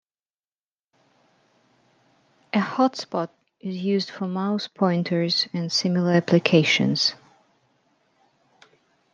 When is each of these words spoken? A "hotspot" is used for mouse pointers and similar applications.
A 2.53 2.57
"hotspot" 2.59 3.29
is 3.59 3.77
used 3.77 4.09
for 4.09 4.25
mouse 4.27 4.67
pointers 4.67 5.47
and 5.53 5.71
similar 5.71 6.13
applications. 6.13 7.13